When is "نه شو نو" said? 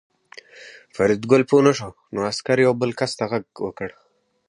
1.67-2.19